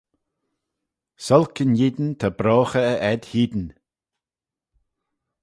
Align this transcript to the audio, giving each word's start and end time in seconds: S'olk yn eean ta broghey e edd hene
S'olk 1.25 1.55
yn 1.63 1.73
eean 1.87 2.07
ta 2.19 2.27
broghey 2.39 2.87
e 2.93 2.95
edd 3.11 3.23
hene 3.31 3.67